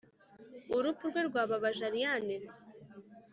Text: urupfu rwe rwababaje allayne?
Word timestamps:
urupfu 0.75 1.03
rwe 1.09 1.21
rwababaje 1.29 1.83
allayne? 1.89 2.35